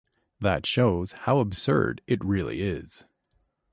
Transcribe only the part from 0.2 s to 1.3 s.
That shows